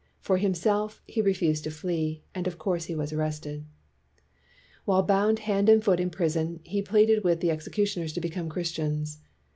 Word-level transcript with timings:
For 0.19 0.37
himself, 0.37 0.99
he 1.05 1.21
re 1.21 1.31
fused 1.35 1.63
to 1.65 1.69
flee, 1.69 2.23
and 2.33 2.47
of 2.47 2.57
course 2.57 2.89
was 2.89 3.13
arrested. 3.13 3.65
While 4.83 5.03
bound 5.03 5.37
hand 5.37 5.69
and 5.69 5.83
foot 5.83 5.99
in 5.99 6.09
prison, 6.09 6.59
he 6.63 6.81
pleaded 6.81 7.23
with 7.23 7.39
the 7.39 7.51
executioners 7.51 8.11
to 8.13 8.19
become 8.19 8.49
Christians. 8.49 9.19